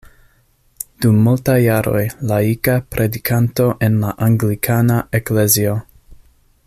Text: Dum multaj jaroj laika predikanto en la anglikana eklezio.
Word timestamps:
Dum 1.03 1.19
multaj 1.27 1.57
jaroj 1.63 2.01
laika 2.31 2.77
predikanto 2.95 3.69
en 3.89 4.01
la 4.05 4.15
anglikana 4.29 4.97
eklezio. 5.21 5.77